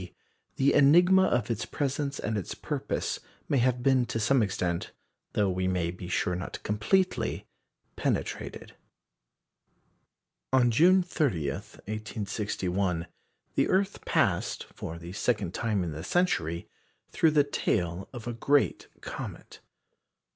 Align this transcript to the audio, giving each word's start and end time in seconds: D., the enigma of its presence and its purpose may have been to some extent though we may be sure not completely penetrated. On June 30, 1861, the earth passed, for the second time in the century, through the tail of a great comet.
D., 0.01 0.15
the 0.55 0.73
enigma 0.73 1.27
of 1.27 1.51
its 1.51 1.63
presence 1.63 2.17
and 2.17 2.35
its 2.35 2.55
purpose 2.55 3.19
may 3.47 3.59
have 3.59 3.83
been 3.83 4.07
to 4.07 4.19
some 4.19 4.41
extent 4.41 4.93
though 5.33 5.47
we 5.47 5.67
may 5.67 5.91
be 5.91 6.07
sure 6.07 6.33
not 6.35 6.57
completely 6.63 7.45
penetrated. 7.95 8.73
On 10.51 10.71
June 10.71 11.03
30, 11.03 11.51
1861, 11.51 13.05
the 13.53 13.69
earth 13.69 14.03
passed, 14.03 14.63
for 14.73 14.97
the 14.97 15.13
second 15.13 15.53
time 15.53 15.83
in 15.83 15.91
the 15.91 16.03
century, 16.03 16.67
through 17.11 17.29
the 17.29 17.43
tail 17.43 18.09
of 18.11 18.25
a 18.25 18.33
great 18.33 18.87
comet. 19.01 19.59